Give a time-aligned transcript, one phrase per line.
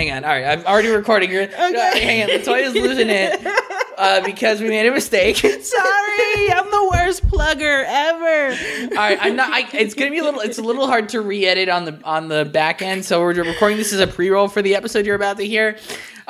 [0.00, 0.24] hang on.
[0.24, 1.30] All right, I'm already recording.
[1.30, 2.00] You're, okay.
[2.00, 2.28] hang on.
[2.30, 3.38] Latoya's losing it
[3.98, 5.36] uh, because we made a mistake.
[5.36, 8.92] Sorry, I'm the worst plugger ever.
[8.92, 9.50] All right, I'm not.
[9.52, 10.40] I, it's gonna be a little.
[10.40, 13.04] It's a little hard to re-edit on the on the back end.
[13.04, 15.76] So we're recording this as a pre-roll for the episode you're about to hear.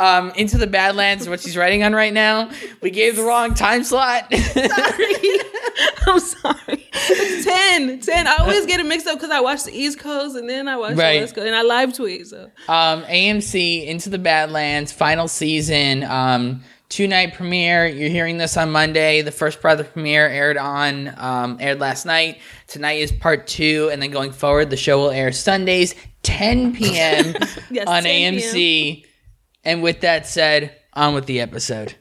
[0.01, 2.51] Um, Into the Badlands, what she's writing on right now.
[2.80, 4.33] We gave the wrong time slot.
[4.34, 5.15] Sorry.
[6.07, 6.89] I'm sorry.
[6.93, 8.01] It's 10.
[8.01, 8.27] 10.
[8.27, 10.77] I always get it mixed up because I watch the East Coast and then I
[10.77, 11.15] watch Right.
[11.15, 12.27] the West Coast and I live tweet.
[12.27, 16.02] So um, AMC Into the Badlands final season.
[16.05, 17.87] Um, two night premiere.
[17.87, 19.23] You're hearing this on Monday.
[19.23, 22.38] The first part of the premiere aired on um, aired last night.
[22.66, 27.35] Tonight is part two, and then going forward, the show will air Sundays 10 p.m.
[27.71, 29.02] Yes, on 10 p.m.
[29.64, 31.96] And with that said, on with the episode.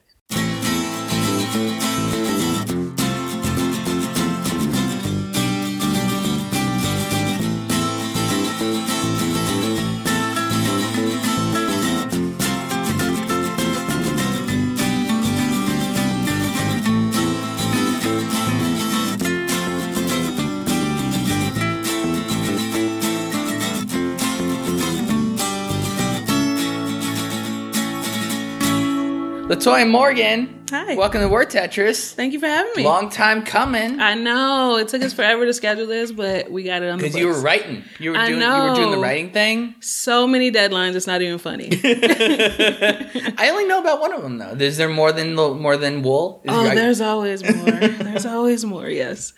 [29.60, 30.66] Latoya Morgan.
[30.70, 30.96] Hi.
[30.96, 32.14] Welcome to Word Tetris.
[32.14, 32.86] thank you for having me.
[32.86, 34.00] Long time coming.
[34.00, 37.04] I know it took us forever to schedule this, but we got it on the
[37.04, 37.84] Because you were writing.
[38.00, 39.76] You were I doing you were doing the writing thing.
[39.82, 40.96] so many deadlines.
[40.96, 41.68] It's not even funny.
[41.74, 44.52] I only know about one of them though.
[44.52, 46.42] Is there more than more than wool?
[46.46, 47.72] Is oh, there- there's always more.
[47.72, 48.88] There's always more.
[48.88, 49.34] Yes.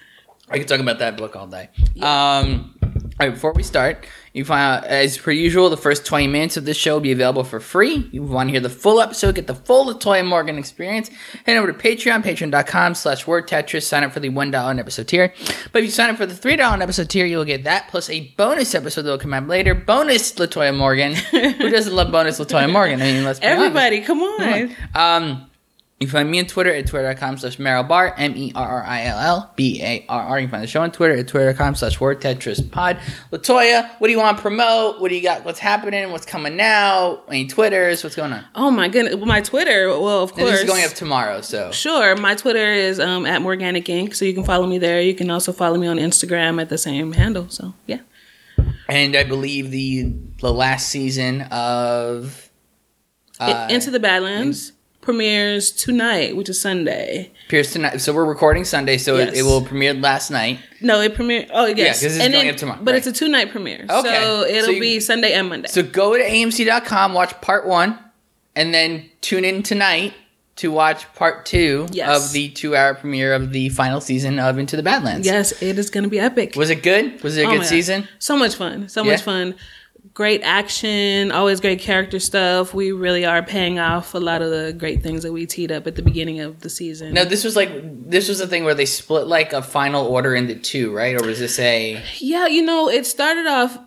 [0.52, 1.70] I could talk about that book all day.
[2.00, 6.28] Um, all right, before we start, you find out, as per usual, the first 20
[6.28, 8.08] minutes of this show will be available for free.
[8.12, 11.10] You want to hear the full episode, get the full Latoya Morgan experience,
[11.46, 15.34] head over to Patreon, patreon.com slash word Tetris, sign up for the $1 episode tier.
[15.74, 18.30] But if you sign up for the $3 episode tier, you'll get that plus a
[18.38, 19.76] bonus episode that will come out later.
[19.76, 21.14] Bonus Latoya Morgan.
[21.32, 23.02] Who doesn't love bonus Latoya Morgan?
[23.02, 23.60] I mean, let's be honest.
[23.60, 24.76] Everybody, come on.
[24.96, 25.51] Um,
[26.02, 28.84] you can find me on Twitter at twitter.com slash Merrill Barr, M E R R
[28.84, 30.40] I L L B A R R.
[30.40, 32.98] You can find the show on Twitter at twitter.com slash Word Tetris Pod.
[33.32, 35.00] Latoya, what do you want to promote?
[35.00, 35.46] What do you got?
[35.46, 36.12] What's happening?
[36.12, 37.22] What's coming now?
[37.28, 38.04] Any Twitters?
[38.04, 38.44] What's going on?
[38.56, 39.16] Oh my goodness.
[39.16, 39.90] Well, my Twitter.
[39.90, 40.52] Well, of And course.
[40.54, 41.72] this is going up tomorrow, so.
[41.72, 42.16] Sure.
[42.16, 44.16] My Twitter is um, at Morganic Inc.
[44.16, 45.02] So you can follow me there.
[45.04, 47.48] You can also follow me on Instagram at the same handle.
[47.50, 48.00] So yeah.
[48.90, 52.50] And I believe the the last season of.
[53.40, 57.32] Uh, Into the Badlands premieres tonight, which is Sunday.
[57.48, 58.00] appears tonight.
[58.00, 59.38] So we're recording Sunday, so it, Yes.
[59.40, 60.60] it will premiere last night.
[60.80, 61.50] No, it premiered.
[61.52, 62.98] Oh yes, 'cause it's And going then- up tomorrow, But right.
[63.00, 63.86] it's a two night premiere.
[63.90, 64.10] Okay.
[64.22, 65.68] So it'll So you- be Sunday and Monday.
[65.70, 67.98] So go to AMC.com, watch part one,
[68.56, 70.14] and then tune in tonight
[70.58, 72.28] to watch part two Yes.
[72.28, 75.26] of the two hour premiere of the final season of Into the Badlands.
[75.26, 76.54] yes, it is going to be epic.
[76.56, 77.22] Was it good?
[77.24, 78.08] Was it a Oh good season?
[78.20, 78.88] So much fun.
[78.88, 79.12] So Yeah.
[79.12, 79.56] much fun.
[80.14, 82.74] Great action, always great character stuff.
[82.74, 85.88] We really are paying off a lot of the great things that we teed up
[85.88, 87.14] at the beginning of the season.
[87.14, 87.70] No, this was like
[88.10, 91.16] this was the thing where they split like a final order into two, right?
[91.16, 93.78] Or was this a Yeah, you know, it started off.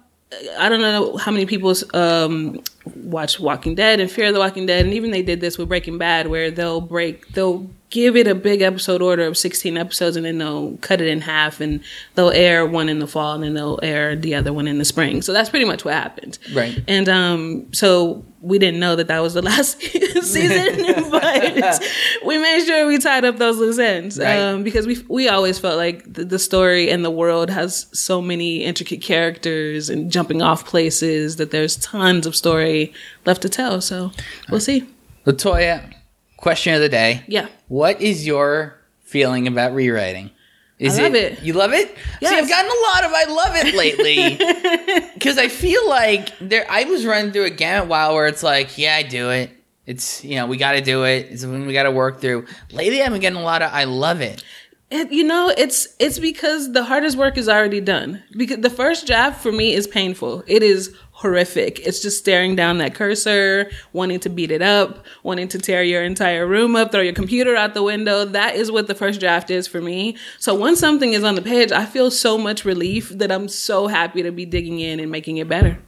[0.58, 2.60] I don't know how many people um,
[2.96, 5.98] watch Walking Dead and Fear the Walking Dead, and even they did this with Breaking
[5.98, 10.26] Bad, where they'll break, they'll give it a big episode order of sixteen episodes, and
[10.26, 11.80] then they'll cut it in half, and
[12.16, 14.84] they'll air one in the fall, and then they'll air the other one in the
[14.84, 15.22] spring.
[15.22, 16.38] So that's pretty much what happened.
[16.52, 16.82] Right.
[16.88, 19.80] And um, so we didn't know that that was the last
[20.22, 21.82] season, but
[22.26, 24.36] we made sure we tied up those loose ends Right.
[24.38, 28.20] um, because we we always felt like the, the story and the world has so
[28.20, 32.92] many intricate characters and jumping off places that there's tons of story
[33.24, 33.80] left to tell.
[33.80, 34.10] So
[34.50, 34.86] we'll see.
[35.26, 35.94] Latoya?
[36.36, 37.22] Question of the day.
[37.26, 37.48] Yeah.
[37.68, 40.30] What is your feeling about rewriting?
[40.78, 41.42] Is I love it.
[41.42, 41.96] You love it?
[42.20, 45.04] See, I've gotten a lot of I love it lately.
[45.14, 48.76] Because I feel like there I was running through a gamut while where it's like,
[48.76, 49.50] yeah, I do it.
[49.86, 51.28] It's you know, we gotta do it.
[51.30, 52.46] It's when we gotta work through.
[52.72, 54.42] Lately I've been getting a lot of I love it.
[54.90, 58.22] It, you know, it's it's because the hardest work is already done.
[58.36, 60.44] Because the first draft for me is painful.
[60.46, 61.78] It is horrific.
[61.86, 66.02] It's just staring down that cursor, wanting to beat it up, wanting to tear your
[66.02, 68.24] entire room up, throw your computer out the window.
[68.24, 70.16] That is what the first draft is for me.
[70.40, 73.86] So once something is on the page, I feel so much relief that I'm so
[73.86, 75.78] happy to be digging in and making it better.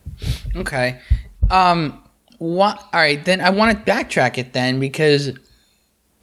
[0.54, 1.00] Okay.
[1.50, 2.02] Um
[2.38, 5.32] what all right, then I want to backtrack it then because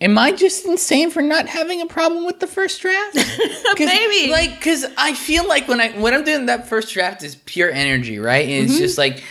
[0.04, 3.14] Am I just insane for not having a problem with the first draft?
[3.76, 4.30] 'Cause, Maybe.
[4.30, 7.72] like because I feel like when I when I'm doing that first draft is pure
[7.72, 8.48] energy, right?
[8.48, 8.72] And Mm-hmm.
[8.72, 9.24] it's just like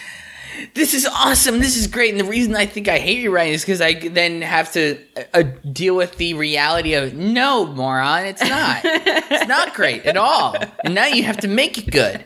[0.74, 1.58] this is awesome.
[1.58, 2.10] This is great.
[2.10, 4.98] And the reason I think I hate you, rewriting is because I then have to
[5.34, 8.80] uh, deal with the reality of no, moron, it's not.
[8.84, 10.56] it's not great at all.
[10.84, 12.24] And now you have to make it good.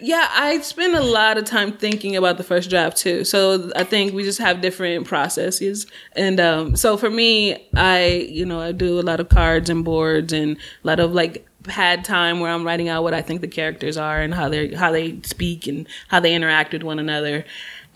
[0.00, 3.24] Yeah, I spend a lot of time thinking about the first draft too.
[3.24, 5.86] So I think we just have different processes.
[6.16, 9.84] And um, so for me, I, you know, I do a lot of cards and
[9.84, 13.40] boards and a lot of like had time where I'm writing out what I think
[13.40, 16.98] the characters are and how they how they speak and how they interact with one
[16.98, 17.44] another.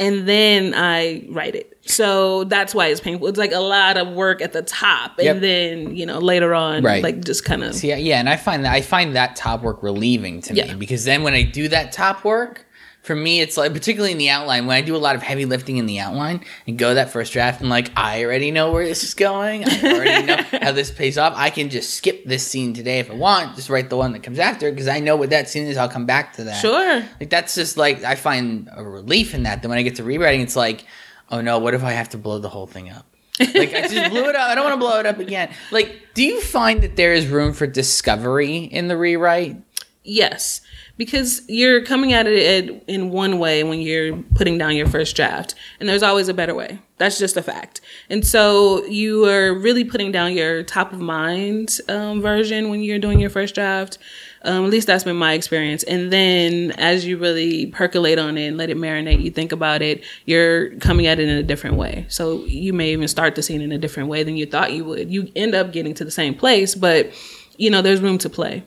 [0.00, 1.76] And then I write it.
[1.84, 3.26] So that's why it's painful.
[3.26, 5.40] It's like a lot of work at the top and Yep.
[5.40, 7.02] then, you know, later on Right.
[7.02, 9.82] like just kind of Yeah, yeah, and I find that I find that top work
[9.82, 10.74] relieving to me Yeah.
[10.74, 12.64] because then when I do that top work,
[13.08, 15.46] for me it's like particularly in the outline when I do a lot of heavy
[15.46, 18.84] lifting in the outline and go that first draft and like I already know where
[18.84, 19.64] this is going.
[19.66, 21.32] I already know how this pays off.
[21.34, 24.22] I can just skip this scene today if I want, just write the one that
[24.22, 25.78] comes after because I know what that scene is.
[25.78, 26.60] I'll come back to that.
[26.60, 27.02] Sure.
[27.18, 29.62] Like that's just like I find a relief in that.
[29.62, 30.84] Then when I get to rewriting, it's like,
[31.30, 33.06] oh no, what if I have to blow the whole thing up?
[33.40, 34.50] like I just blew it up.
[34.50, 35.50] I don't want to blow it up again.
[35.70, 39.62] Like, do you find that there is room for discovery in the rewrite?
[40.04, 40.62] Yes,
[40.96, 45.54] because you're coming at it in one way when you're putting down your first draft,
[45.80, 46.78] and there's always a better way.
[46.96, 47.80] That's just a fact.
[48.08, 52.98] And so you are really putting down your top of mind um, version when you're
[52.98, 53.98] doing your first draft.
[54.42, 55.82] Um, at least that's been my experience.
[55.82, 59.82] And then as you really percolate on it and let it marinate, you think about
[59.82, 62.06] it, you're coming at it in a different way.
[62.08, 64.84] So you may even start the scene in a different way than you thought you
[64.84, 65.10] would.
[65.10, 67.12] You end up getting to the same place, but
[67.56, 68.62] you know, there's room to play.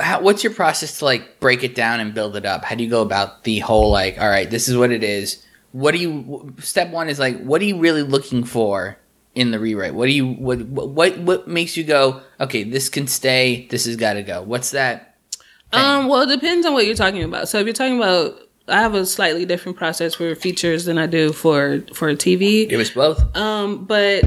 [0.00, 2.64] How, what's your process to like break it down and build it up?
[2.64, 5.44] How do you go about the whole like, all right, this is what it is.
[5.72, 6.54] What do you?
[6.60, 8.98] Step one is like, what are you really looking for
[9.34, 9.94] in the rewrite?
[9.94, 10.26] What do you?
[10.26, 12.22] What what what makes you go?
[12.40, 13.66] Okay, this can stay.
[13.70, 14.42] This has got to go.
[14.42, 15.08] What's that?
[15.70, 15.80] thing?
[15.80, 17.48] Um, well, it depends on what you're talking about.
[17.48, 21.06] So if you're talking about, I have a slightly different process for features than I
[21.06, 22.68] do for for TV.
[22.68, 23.36] Give us both.
[23.36, 24.24] Um, but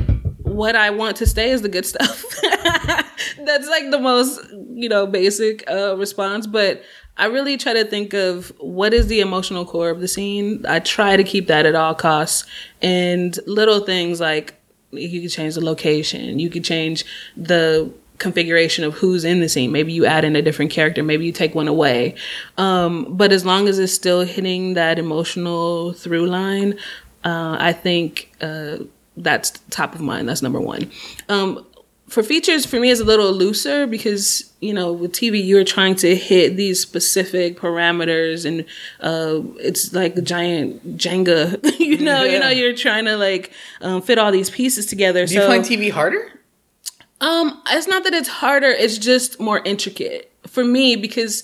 [0.51, 2.25] what I want to stay is the good stuff.
[2.41, 4.39] That's like the most,
[4.73, 6.47] you know, basic uh, response.
[6.47, 6.83] But
[7.17, 10.65] I really try to think of what is the emotional core of the scene.
[10.67, 12.45] I try to keep that at all costs.
[12.81, 14.55] And little things like
[14.91, 17.05] you could change the location, you could change
[17.37, 19.71] the configuration of who's in the scene.
[19.71, 22.15] Maybe you add in a different character, maybe you take one away.
[22.57, 26.73] Um, but as long as it's still hitting that emotional through line,
[27.23, 28.77] uh, I think uh,
[29.23, 30.27] that's top of mind.
[30.27, 30.91] That's number one.
[31.29, 31.65] Um,
[32.07, 35.95] for features, for me, is a little looser because you know with TV you're trying
[35.95, 38.65] to hit these specific parameters, and
[38.99, 41.57] uh, it's like a giant Jenga.
[41.79, 45.25] you know, you know, you're trying to like um, fit all these pieces together.
[45.25, 46.31] Do you find TV harder?
[47.21, 51.43] Um, it's not that it's harder, it's just more intricate for me because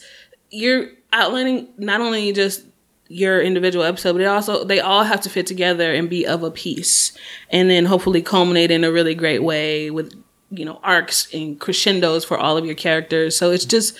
[0.49, 2.63] you're outlining not only just
[3.09, 6.43] your individual episode, but it also they all have to fit together and be of
[6.43, 7.11] a piece,
[7.49, 10.13] and then hopefully culminate in a really great way with
[10.49, 13.35] you know arcs and crescendos for all of your characters.
[13.35, 13.97] So it's just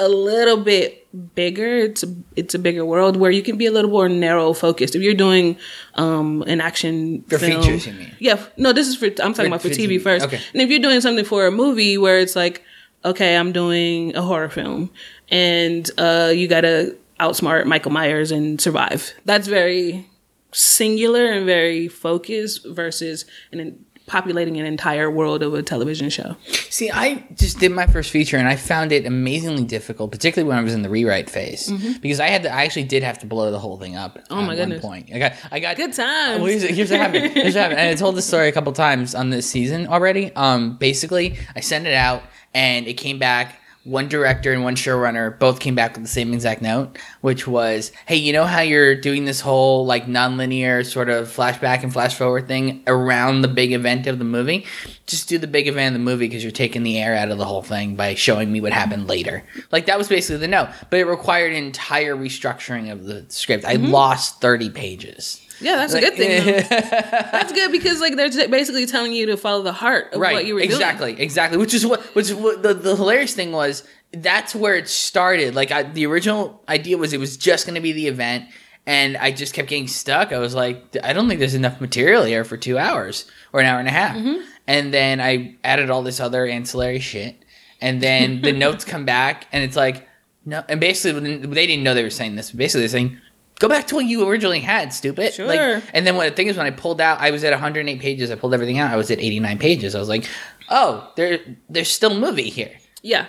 [0.00, 1.78] a little bit bigger.
[1.78, 4.94] It's a, it's a bigger world where you can be a little more narrow focused.
[4.94, 5.56] If you're doing
[5.94, 8.14] um an action For film, features, you mean?
[8.20, 10.26] Yeah, no, this is for I'm talking For- about for for TV TV, first.
[10.26, 10.40] okay.
[10.52, 12.62] And if you're doing something for a movie where it's like,
[13.04, 14.90] okay, I'm doing a horror film,
[15.30, 19.12] and uh, you gotta outsmart Michael Myers and survive.
[19.24, 20.08] That's very
[20.52, 26.34] singular and very focused versus an populating an entire world of a television show.
[26.70, 30.58] See, I just did my first feature and I found it amazingly difficult, particularly when
[30.58, 31.70] I was in the rewrite phase,
[32.00, 32.52] because I had to.
[32.52, 34.16] I actually did have to blow the whole thing up.
[34.16, 34.34] Mm-hmm.
[34.34, 34.82] Oh my at goodness.
[34.82, 35.96] One point, I got, I got Good.
[35.96, 37.32] Well, here's, here's what happened.
[37.34, 37.80] Here's what happened.
[37.80, 40.34] And I told this story a couple times on this season already.
[40.34, 42.22] Um, basically, I sent it out
[42.54, 43.57] and it came back.
[43.88, 47.90] One director and one showrunner both came back with the same exact note, which was,
[48.04, 52.14] "Hey, you know how you're doing this whole like nonlinear sort of flashback and flash
[52.14, 54.66] forward thing around the big event of the movie?
[55.06, 57.38] Just do the big event of the movie because you're taking the air out of
[57.38, 59.42] the whole thing by showing me what happened later."
[59.72, 63.64] Like that was basically the note, but it required an entire restructuring of the script.
[63.64, 63.86] I mm-hmm.
[63.86, 65.40] lost thirty pages.
[65.60, 66.46] Yeah, that's a good thing.
[66.70, 70.46] that's good because like they're basically telling you to follow the heart of right what
[70.46, 70.70] you were doing.
[70.70, 74.88] exactly exactly which is what which what the, the hilarious thing was that's where it
[74.88, 78.44] started like I, the original idea was it was just going to be the event
[78.86, 82.22] and i just kept getting stuck i was like i don't think there's enough material
[82.24, 84.42] here for two hours or an hour and a half Mm-hmm.
[84.66, 87.44] and then i added all this other ancillary shit
[87.80, 90.06] and then the notes come back and it's like
[90.46, 93.20] no and basically they didn't know they were saying this basically they're saying
[93.60, 95.34] Go back to what you originally had, stupid.
[95.34, 95.46] Sure.
[95.46, 97.98] Like, and then what the thing is, when I pulled out, I was at 108
[98.00, 98.30] pages.
[98.30, 98.92] I pulled everything out.
[98.92, 99.94] I was at 89 pages.
[99.96, 100.26] I was like,
[100.68, 102.70] oh, there, there's still movie here.
[103.02, 103.26] Yeah.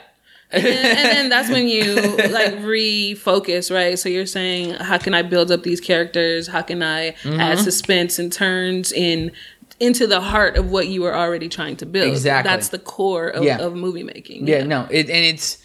[0.51, 3.98] and, and then that's when you like refocus, right?
[3.98, 6.48] So you're saying, how can I build up these characters?
[6.48, 7.39] How can I Mm-hmm.
[7.39, 9.31] add suspense and turns in
[9.79, 12.09] into the heart of what you were already trying to build?
[12.12, 12.50] Exactly.
[12.50, 13.59] That's the core of, Yeah.
[13.59, 14.48] of movie making.
[14.48, 15.57] Yeah, no, it, and it's,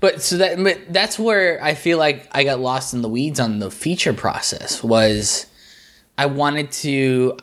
[0.00, 3.40] but so that, but that's where I feel like I got lost in the weeds
[3.40, 4.82] on the feature process.
[4.82, 5.46] Was
[6.18, 7.36] I wanted to?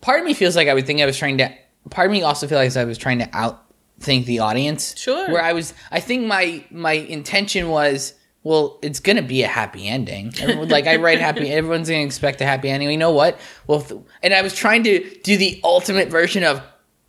[0.00, 1.52] Part of me feels like I would think I was trying to.
[1.90, 4.96] Part of me also feels like I was trying to outthink the audience.
[4.96, 5.30] Sure.
[5.30, 8.14] Where I was, I think my my intention was.
[8.42, 10.34] Well, it's gonna be a happy ending.
[10.38, 12.90] Everyone, like I write happy, everyone's gonna expect a happy ending.
[12.90, 13.40] You know what?
[13.66, 16.60] Well, th- and I was trying to do the ultimate version of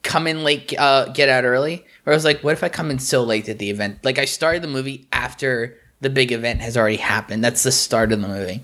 [0.01, 1.83] come in late, uh, get out early.
[2.05, 4.05] Where I was like, what if I come in so late at the event?
[4.05, 7.43] Like I started the movie after the big event has already happened.
[7.43, 8.61] That's the start of the movie.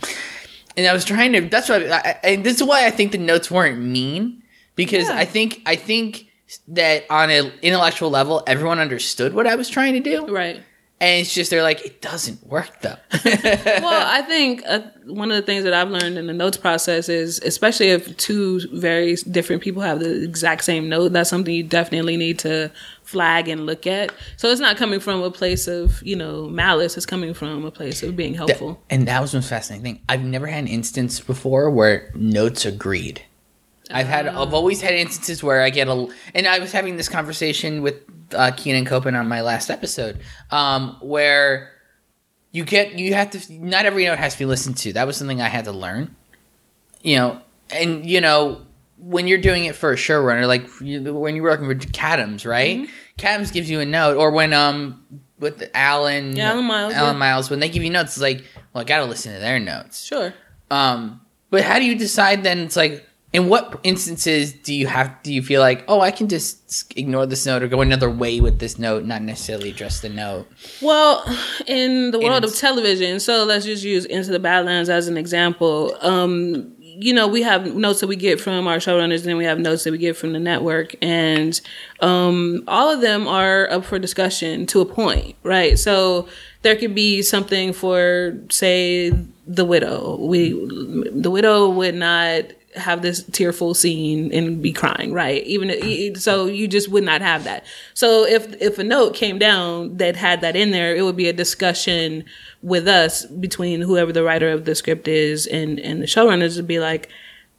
[0.78, 1.42] And I was trying to.
[1.42, 1.86] That's why.
[1.88, 4.44] I, I, and this is why I think the notes weren't mean
[4.76, 5.18] because Yeah.
[5.18, 6.28] I think I think
[6.70, 10.62] that on an intellectual level, everyone understood what I was trying to do, Right.
[11.01, 12.96] And it's just they're like, it doesn't work though.
[13.25, 17.10] well, I think uh, one of the things that I've learned in the notes process
[17.10, 21.63] is, especially if two very different people have the exact same note, that's something you
[21.63, 24.13] definitely need to flag and look at.
[24.38, 27.72] So it's not coming from a place of you know malice; it's coming from a
[27.72, 28.79] place of being helpful.
[28.91, 30.03] And that was the most fascinating thing.
[30.08, 33.24] I've never had an instance before where notes agreed.
[33.94, 37.10] I've had, I've always had instances where I get a, and I was having this
[37.10, 37.96] conversation with
[38.34, 40.20] uh, Keenan Copen on my last episode,
[40.52, 41.72] um, where
[42.52, 44.94] you get, you have to, not every note has to be listened to.
[44.94, 46.16] That was something I had to learn,
[47.02, 48.62] you know, and you know,
[48.98, 52.80] when you're doing it for a showrunner, like you, when you're working with Katims, right?
[52.80, 53.54] Mm-hmm.
[53.54, 55.04] Gives you a note, or when um
[55.40, 57.20] with Alan, Yeah, Alan Miles, Alan yeah.
[57.20, 58.44] Miles, when they give you notes, it's like,
[58.74, 60.04] well, I got to listen to their notes.
[60.04, 60.34] Sure.
[60.72, 61.22] Um,
[61.52, 62.60] but how do you decide then?
[62.60, 65.22] It's like, in what instances do you have?
[65.24, 68.42] Do you feel like, oh, I can just ignore this note or go another way
[68.42, 70.48] with this note, not necessarily address the note?
[70.82, 71.24] Well,
[71.66, 75.96] in the world of television, so let's just use Into the Badlands as an example.
[76.02, 79.60] Um, you know, we have notes that we get from our showrunners, and we have
[79.60, 81.60] notes that we get from the network, and
[82.02, 85.80] um, all of them are up for discussion to a point, right?
[85.80, 86.28] So
[86.64, 89.14] there could be something for, say,
[89.48, 90.18] the widow.
[90.18, 90.52] We,
[91.12, 92.44] the widow would not
[92.75, 95.44] have this tearful scene and be crying, right?
[95.46, 97.66] Even so, you just would not have that.
[97.94, 101.28] So if if a note came down that had that in there, it would be
[101.28, 102.24] a discussion
[102.62, 106.68] with us between whoever the writer of the script is and and the showrunners would
[106.68, 107.10] be like.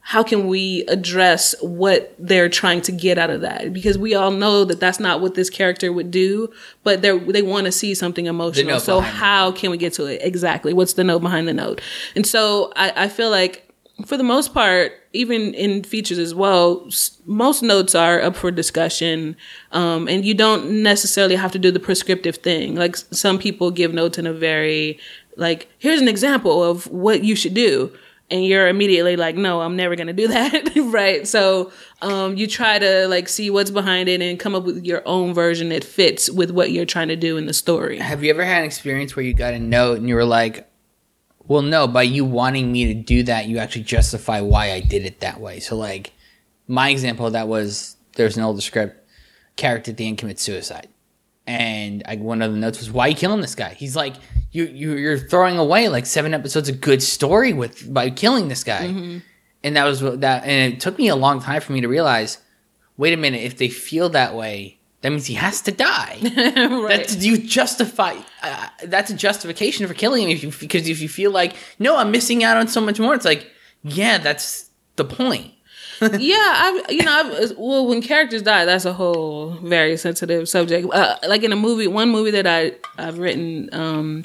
[0.04, 3.72] How can we address what they're trying to get out of that?
[3.72, 6.52] Because we all know that that's not what this character would do,
[6.82, 8.80] but they they want to see something emotional.
[8.80, 10.72] So how can we get to it exactly?
[10.72, 11.80] What's the note behind the note?
[12.16, 13.71] And so I, I feel like
[14.04, 16.88] for the most part, even in features as well,
[17.26, 19.36] most notes are up for discussion,
[19.72, 22.74] um, and you don't necessarily have to do the prescriptive thing.
[22.74, 24.98] Like some people give notes in a very
[25.36, 27.92] like, here's an example of what you should do.
[28.30, 31.26] And you're immediately like, no, I'm never gonna do that, right?
[31.26, 35.02] So um, you try to like see what's behind it and come up with your
[35.06, 37.98] own version that fits with what you're trying to do in the story.
[37.98, 40.68] Have you ever had an experience where you got a note and you were like,
[41.52, 45.04] well, no, by you wanting me to do that, you actually justify why I did
[45.04, 45.60] it that way.
[45.60, 46.12] So, like,
[46.66, 49.06] my example of that was there's an older script,
[49.56, 50.88] character at the end commits suicide.
[51.46, 54.14] And I, one of the notes was, "Why are you killing this guy?" He's like,
[54.50, 58.64] "You you you're throwing away like seven episodes of good story with by killing this
[58.64, 59.18] guy." Mm-hmm.
[59.62, 61.88] And that was what that, and it took me a long time for me to
[61.88, 62.38] realize.
[62.96, 66.18] Wait a minute, if they feel that way, that means he has to die.
[66.22, 66.88] right.
[66.88, 68.16] That's you justify.
[68.42, 71.96] Uh, that's a justification for killing him if you, because if you feel like no,
[71.96, 73.14] I'm missing out on so much more.
[73.14, 73.50] It's like
[73.82, 75.52] yeah, that's the point.
[76.18, 80.88] yeah, I you know, I've, well, when characters die, that's a whole very sensitive subject.
[80.92, 84.24] Uh, like in a movie, one movie that I I've written, um,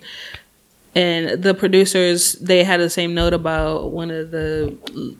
[0.96, 4.76] and the producers they had the same note about one of the.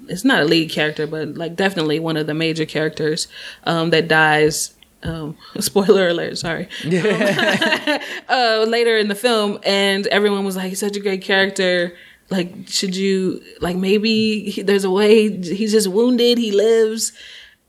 [0.08, 3.28] It's not a lead character, but like definitely one of the major characters
[3.66, 4.74] um, that dies.
[5.04, 6.38] Um, spoiler alert!
[6.38, 6.68] Sorry.
[6.86, 11.96] uh, later in the film, and everyone was like, "He's such a great character."
[12.30, 17.14] Like, should you like maybe he, there's a way he's just wounded, he lives.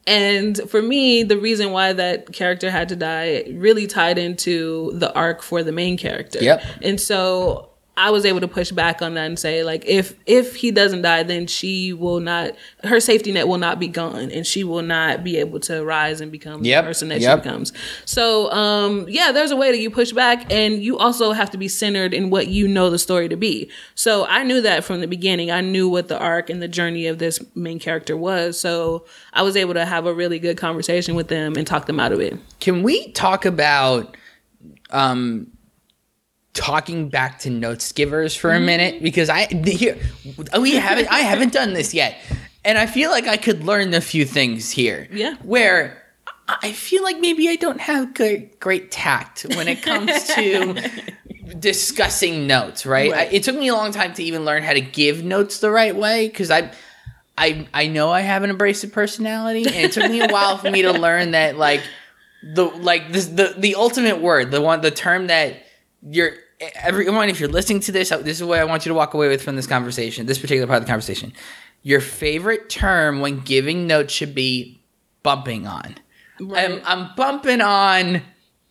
[0.06, 5.12] And for me, the reason why that character had to die really tied into the
[5.14, 6.38] arc for the main character.
[6.42, 6.64] Yep.
[6.82, 7.68] And so
[7.98, 11.02] I was able to push back on that and say, like, if if he doesn't
[11.02, 12.52] die, then she will not
[12.84, 16.20] her safety net will not be gone and she will not be able to rise
[16.20, 16.84] and become Yep.
[16.84, 17.38] the person that Yep.
[17.38, 17.72] she becomes.
[18.04, 21.58] So um yeah, there's a way that you push back and you also have to
[21.58, 23.68] be centered in what you know the story to be.
[23.96, 25.50] So I knew that from the beginning.
[25.50, 28.58] I knew what the arc and the journey of this main character was.
[28.60, 31.98] So I was able to have a really good conversation with them and talk them
[31.98, 32.38] out of it.
[32.60, 34.16] Can we talk about
[34.90, 35.48] um
[36.58, 38.66] talking back to notes givers for a mm-hmm.
[38.66, 39.96] minute because I here
[40.60, 42.18] we haven't I haven't done this yet.
[42.64, 45.08] And I feel like I could learn a few things here.
[45.12, 45.36] Yeah.
[45.42, 46.02] Where
[46.48, 50.90] I feel like maybe I don't have good, great tact when it comes to
[51.58, 53.12] discussing notes, right?
[53.12, 53.28] Right.
[53.28, 55.70] I, it took me a long time to even learn how to give notes the
[55.70, 56.72] right way because I,
[57.36, 60.70] I, I know I have an abrasive personality, and it took me a while for
[60.70, 61.82] me to learn that like
[62.42, 65.62] the like this the the ultimate word, the one the term that
[66.02, 69.14] you're everyone if you're listening to this, this is what I want you to walk
[69.14, 71.32] away with from this conversation, this particular part of the conversation.
[71.82, 74.80] Your favorite term when giving notes should be
[75.22, 75.96] bumping on.
[76.54, 78.22] I'm, I'm bumping on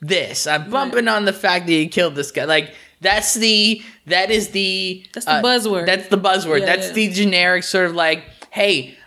[0.01, 0.47] this.
[0.47, 2.45] I'm bumping on the fact that you killed this guy.
[2.45, 5.85] Like that's the that is the That's the uh, buzzword.
[5.85, 6.61] That's the buzzword.
[6.61, 6.93] Yeah, that's yeah.
[6.93, 8.97] the generic sort of like, hey,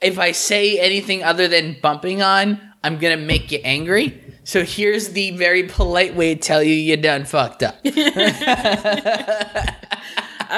[0.00, 4.23] if I say anything other than bumping on, I'm gonna make you angry.
[4.44, 7.76] So here's the very polite way to tell you you done fucked up.
[7.84, 7.90] I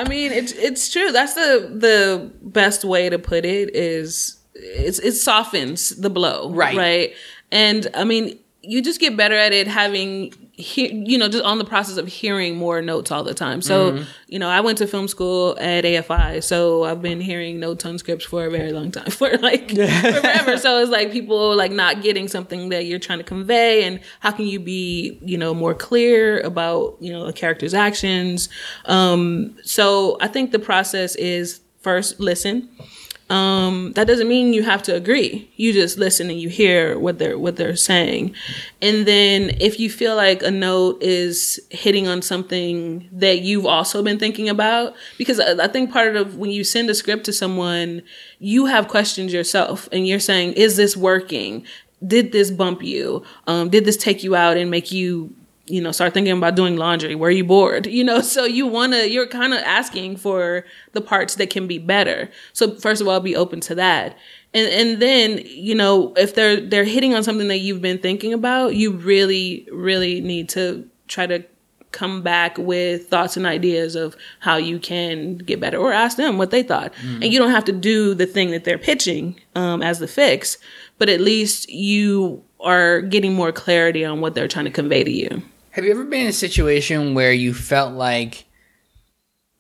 [0.09, 1.13] mean, it's it's true.
[1.13, 3.75] That's the the best way to put it.
[3.75, 6.77] Is it's it softens the blow, Right.
[6.77, 7.15] Right.
[7.53, 11.59] And I mean, you just get better at it having he, you know just on
[11.59, 13.61] the process of hearing more notes all the time.
[13.61, 14.05] So Mm-hmm.
[14.29, 17.99] you know, I went to film school at AFI, so I've been hearing notes on
[17.99, 20.57] scripts for a very long time, for like forever.
[20.57, 24.31] So it's like people like not getting something that you're trying to convey, and how
[24.31, 28.49] can you be you know more clear about you know a character's actions.
[28.87, 32.69] Um, so I think the process is first listen.
[33.29, 35.51] Um, that doesn't mean you have to agree.
[35.57, 38.37] You just listen and you hear what they're what they're saying,
[38.81, 44.01] and then if you feel like a note is hitting on something that you've also
[44.01, 48.03] been thinking about, because I think part of when you send a script to someone,
[48.39, 51.67] you have questions yourself, and you're saying, "Is this working?
[52.07, 53.25] Did this bump you?
[53.49, 55.35] Um, did this take you out and make you
[55.67, 57.15] you know, start thinking about doing laundry.
[57.15, 57.87] Were you bored?
[57.97, 61.67] You know, so you want to, you're kind of asking for the parts that can
[61.67, 62.31] be better.
[62.53, 64.19] So first of all, be open to that.
[64.53, 68.35] And, and then, you know, if they're, they're hitting on something that you've been thinking
[68.35, 71.43] about, you really, really need to try to
[71.93, 76.37] come back with thoughts and ideas of how you can get better or ask them
[76.37, 76.93] what they thought.
[77.23, 80.59] And you don't have to do the thing that they're pitching, um, as the fix,
[80.99, 85.11] but at least you are getting more clarity on what they're trying to convey to
[85.11, 85.43] you.
[85.77, 88.47] Have you ever been in a situation where you felt like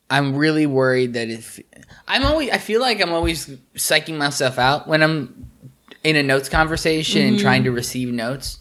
[0.09, 1.61] I'm really worried that if
[2.09, 5.50] I'm always I feel like I'm always psyching myself out when I'm
[6.02, 8.61] in a notes conversation and trying to receive notes.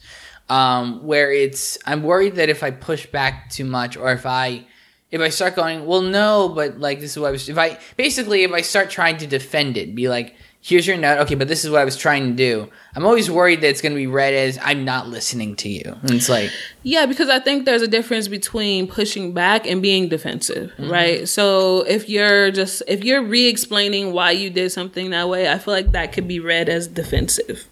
[0.49, 4.67] Um, where it's I'm worried that if I push back too much or if I
[5.09, 7.79] if I start going, well no, but like this is what I was if I
[7.95, 10.35] basically if I start trying to defend it, be like,
[10.65, 12.67] here's your note, okay, but this is what I was trying to do.
[12.95, 15.95] I'm always worried that it's gonna be read as I'm not listening to you.
[16.01, 16.49] And it's like
[16.82, 20.89] Yeah, because I think there's a difference between pushing back and being defensive, mm-hmm.
[20.89, 21.30] right?
[21.30, 25.73] So if you're just if you're re-explaining why you did something that way, I feel
[25.73, 27.67] like that could be read as defensive.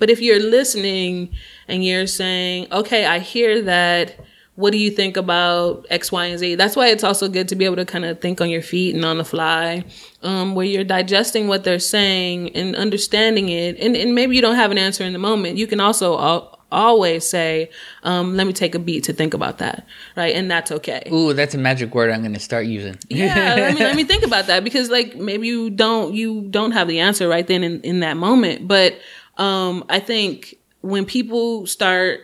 [0.00, 1.30] But if you're listening
[1.68, 4.18] and you're saying, "Okay, I hear that.
[4.56, 7.54] What do you think about X, Y, and Z?" That's why it's also good to
[7.56, 9.84] be able to kind of think on your feet and on the fly,
[10.22, 13.78] um, where you're digesting what they're saying and understanding it.
[13.78, 15.56] And, and maybe you don't have an answer in the moment.
[15.58, 17.70] You can also al- always say,
[18.02, 20.34] um, "Let me take a beat to think about that," right?
[20.34, 21.02] And that's okay.
[21.12, 22.96] Ooh, that's a magic word I'm gonna start using.
[23.08, 26.72] yeah let me, let me think about that because like maybe you don't you don't
[26.72, 28.94] have the answer right then in, in that moment but
[29.38, 32.20] um i think when people start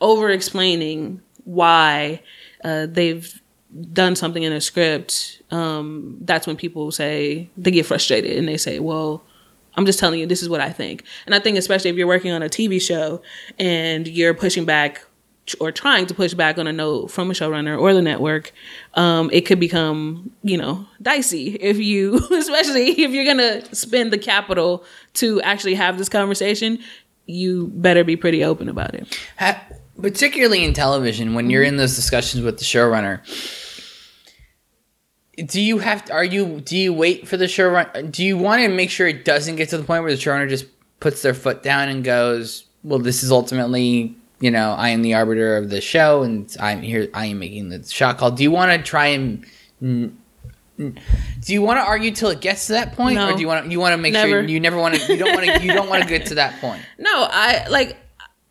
[0.00, 2.20] over explaining why
[2.64, 3.40] uh, they've
[3.92, 8.56] done something in a script um that's when people say they get frustrated and they
[8.56, 9.24] say well
[9.76, 11.04] I'm just telling you, this is what I think.
[11.26, 13.22] And I think, especially if you're working on a TV show
[13.58, 15.04] and you're pushing back
[15.60, 18.52] or trying to push back on a note from a showrunner or the network,
[18.94, 24.12] um, it could become, you know, dicey if you, especially if you're going to spend
[24.12, 26.78] the capital to actually have this conversation,
[27.26, 29.18] you better be pretty open about it.
[30.00, 31.70] Particularly in television when you're mm-hmm.
[31.70, 33.20] in those discussions with the showrunner
[35.46, 38.68] do you have are you do you wait for the showrunner do you want to
[38.68, 40.66] make sure it doesn't get to the point where the showrunner just
[41.00, 45.14] puts their foot down and goes well this is ultimately you know i am the
[45.14, 48.50] arbiter of the show and i'm here i am making the shot call do you
[48.50, 49.44] want to try and
[49.82, 50.16] n-
[50.76, 53.64] do you want to argue till it gets to that point, or do you want
[53.64, 53.70] to?
[53.70, 54.28] You want to make Never.
[54.28, 55.12] sure you never want to.
[55.12, 55.62] You don't want to.
[55.62, 56.82] You don't want to get to that point.
[56.98, 57.96] No, I like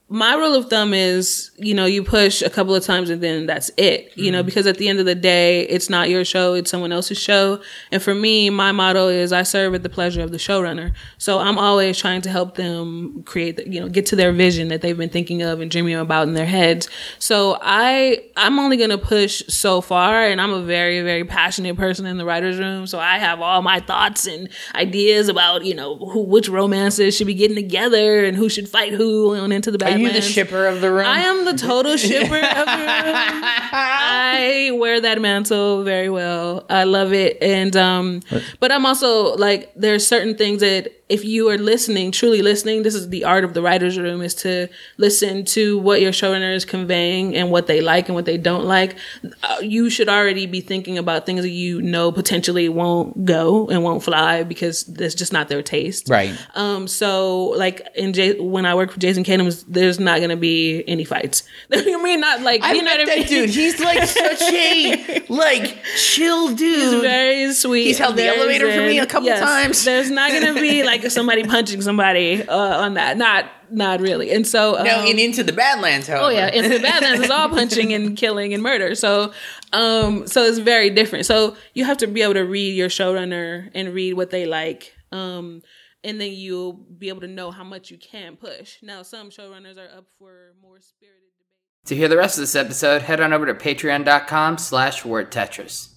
[0.09, 3.45] my rule of thumb is, you know, you push a couple of times and then
[3.45, 4.45] that's it, you know, mm-hmm.
[4.45, 7.59] because at the end of the day, it's not your show, it's someone else's show.
[7.91, 10.93] And for me, my motto is I serve at the pleasure of the showrunner.
[11.17, 14.67] So I'm always trying to help them create, the, you know, get to their vision
[14.67, 16.89] that they've been thinking of and dreaming about in their heads.
[17.17, 21.77] So I, I'm only going to push so far and I'm a very, very passionate
[21.77, 22.87] person in the writer's room.
[22.87, 27.27] So I have all my thoughts and ideas about, you know, who, which romances should
[27.27, 30.65] be getting together and who should fight who on into the Are you the shipper
[30.67, 31.05] of the room?
[31.05, 33.43] I am the total shipper of the room.
[33.75, 36.65] I wear that mantle very well.
[36.69, 37.37] I love it.
[37.41, 38.21] And um
[38.59, 42.95] but I'm also like there's certain things that if you are listening, truly listening, this
[42.95, 46.63] is the art of the writer's room is to listen to what your showrunner is
[46.65, 48.95] conveying and what they like and what they don't like.
[49.43, 53.83] Uh, you should already be thinking about things that you know potentially won't go and
[53.83, 56.07] won't fly because that's just not their taste.
[56.09, 56.33] right.
[56.55, 60.83] Um, so like in J- when I work for Jason Katims, there's not gonna be
[60.87, 61.43] any fights.
[61.73, 63.27] I mean, not like I you know what I mean.
[63.27, 63.49] dude.
[63.49, 67.01] He's like such a like chill dude.
[67.01, 67.83] very sweet.
[67.87, 69.83] He's held the elevator for me a couple times.
[69.83, 73.17] There's not gonna be like somebody punching somebody uh, on that.
[73.17, 74.31] Not not really.
[74.31, 76.25] And so um, no, in Into the Badlands, however.
[76.25, 78.95] Oh yeah, into the Badlands is all punching and killing and murder.
[78.95, 79.33] So,
[79.71, 81.25] um, so it's very different.
[81.25, 84.93] So you have to be able to read your showrunner and read what they like.
[85.11, 85.61] Um,
[86.03, 88.77] and then you'll be able to know how much you can push.
[88.81, 91.85] Now, some showrunners are up for more spirited debate.
[91.85, 95.92] To hear the rest of this episode, head on over to patreon.com slash word tetris.